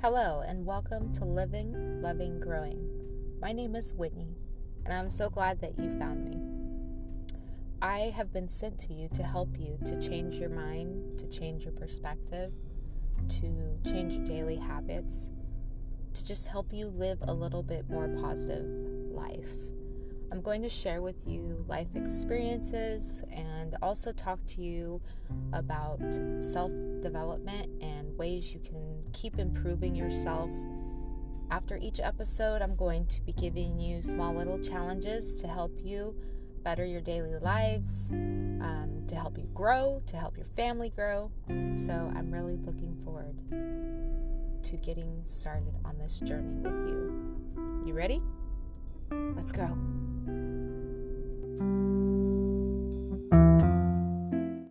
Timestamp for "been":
8.32-8.46